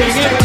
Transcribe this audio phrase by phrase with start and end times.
[0.00, 0.39] Sing it.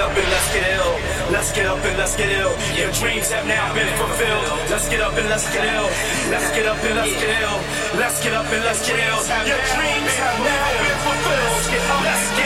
[0.00, 0.92] up and let's get ill.
[1.30, 2.52] Let's get up and let's get ill.
[2.74, 4.48] Your dreams have now been fulfilled.
[4.72, 5.88] Let's get up and let's get ill.
[6.32, 7.58] Let's get up and let's get ill.
[8.00, 9.20] Let's get up and let's get ill.
[9.44, 12.04] Your dreams have now been fulfilled.
[12.04, 12.39] Let's get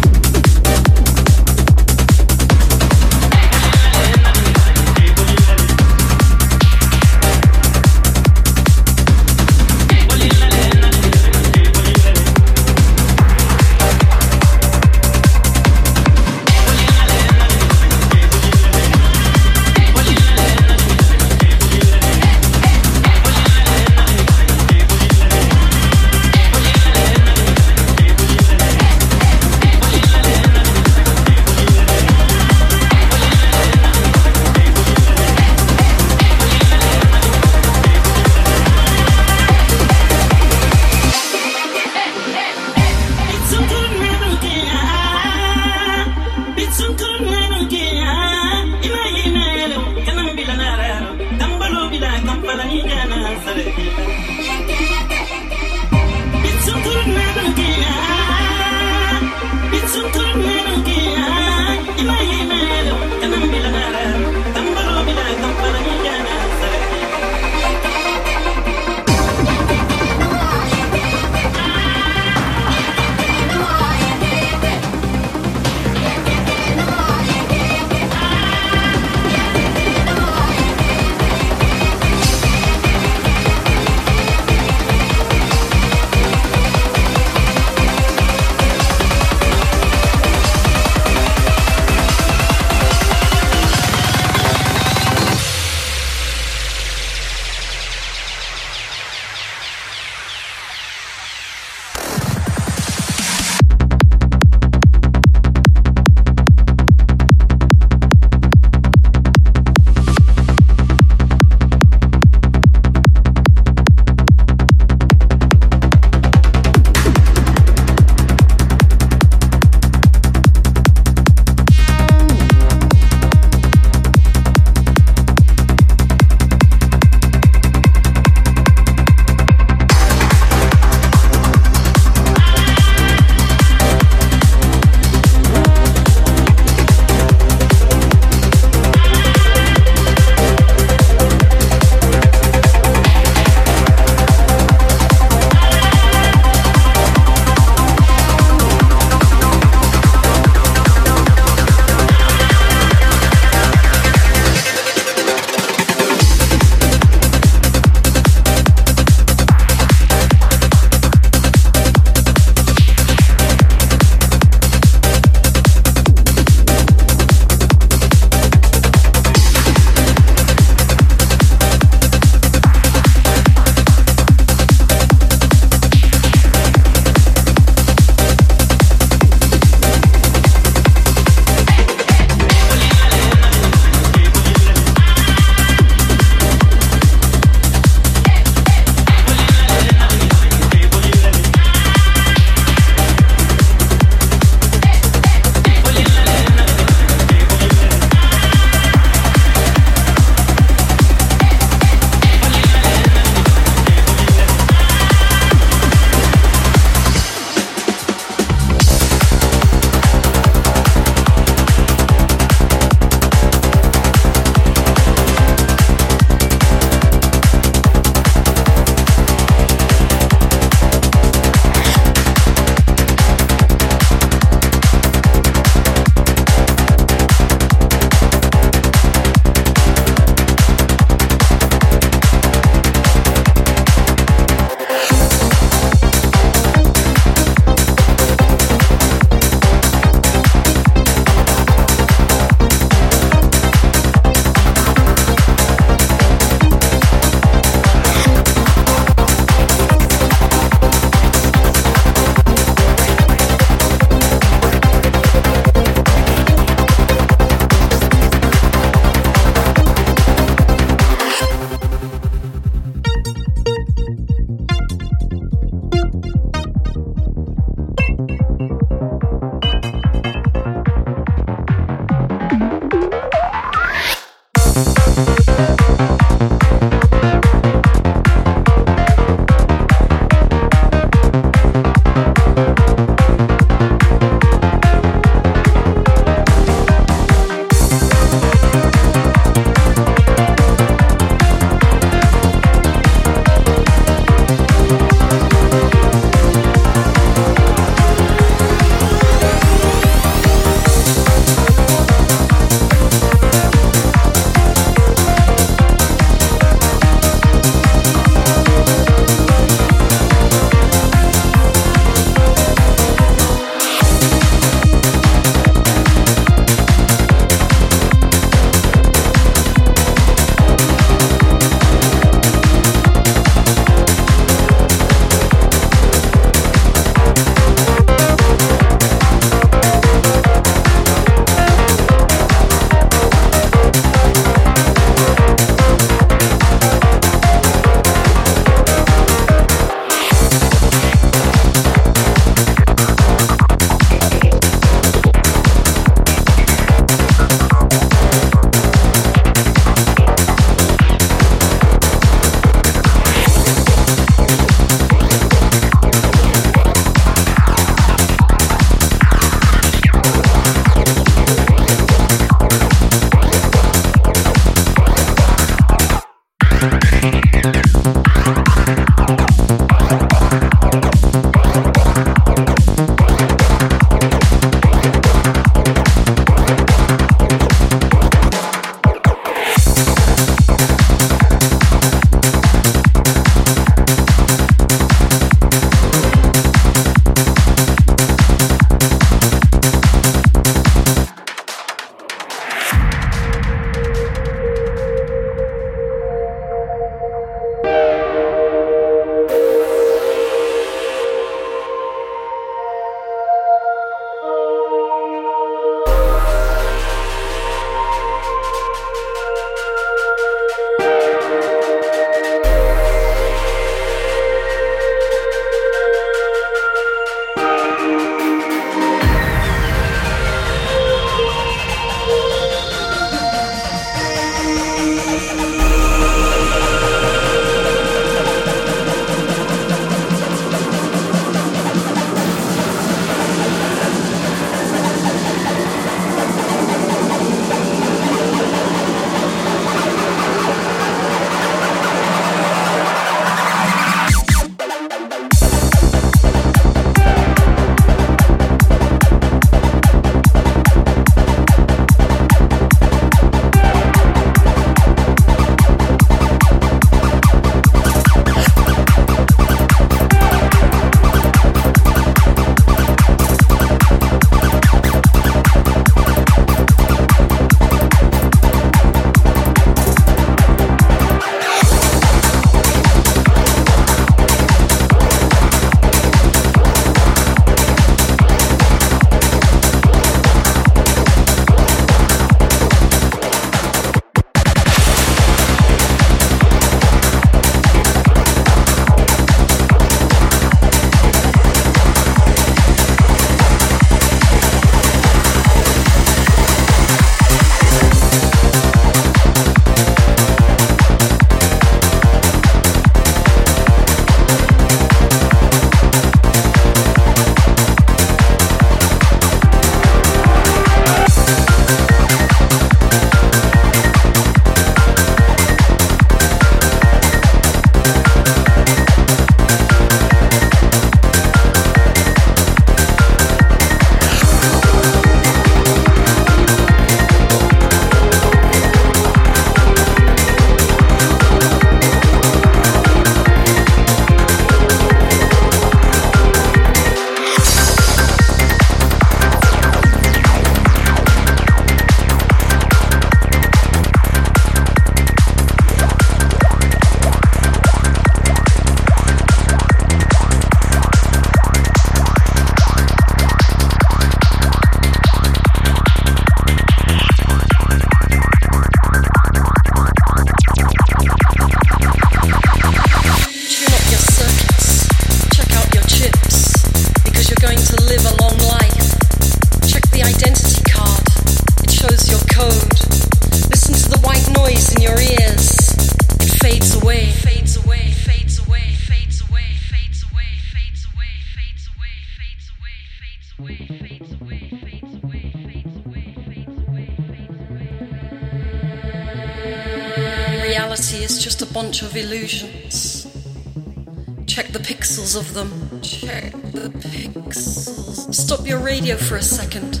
[595.30, 596.00] pixels of them.
[596.00, 598.34] Check the pixels.
[598.34, 600.00] Stop your radio for a second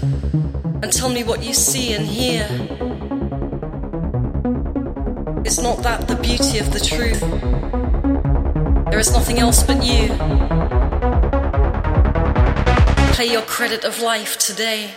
[0.82, 2.44] and tell me what you see and hear.
[5.44, 7.20] Is not that the beauty of the truth?
[8.90, 10.08] There is nothing else but you.
[13.14, 14.90] Play your credit of life today.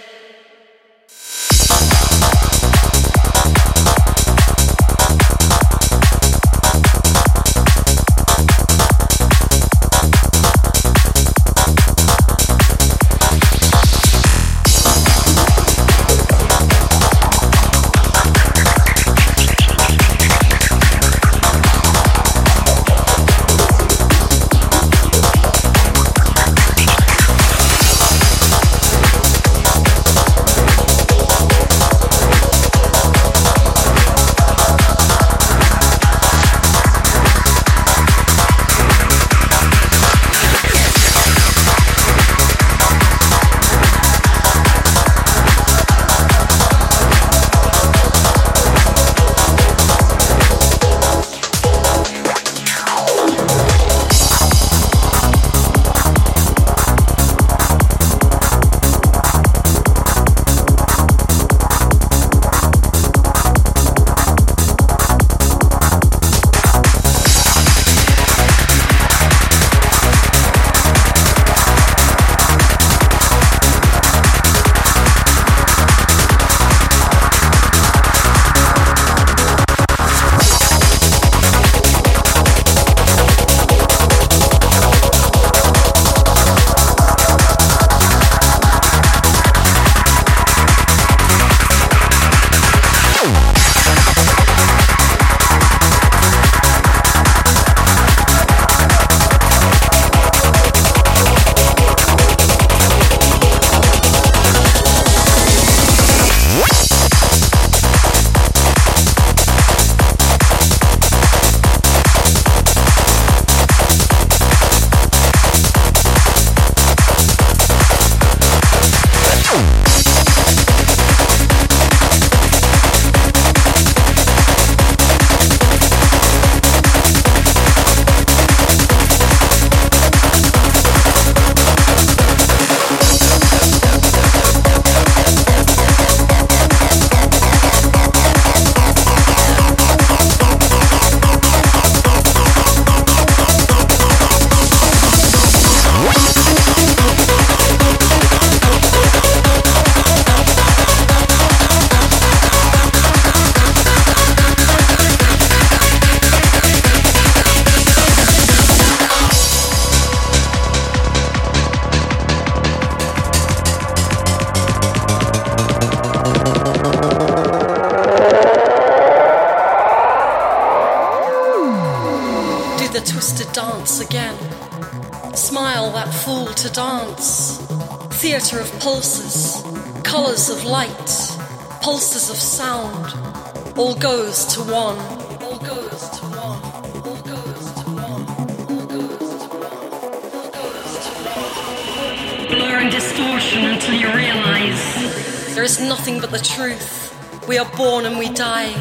[197.76, 198.74] Born and we die.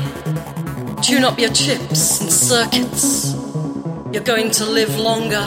[1.03, 3.35] Tune up your chips and circuits.
[4.13, 5.47] You're going to live longer.